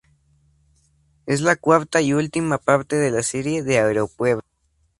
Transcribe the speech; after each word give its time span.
Es 1.27 1.41
la 1.41 1.55
cuarta 1.55 2.01
y 2.01 2.13
última 2.15 2.57
parte 2.57 2.95
de 2.95 3.11
la 3.11 3.21
serie 3.21 3.61
de 3.61 3.77
Aeropuerto. 3.77 4.49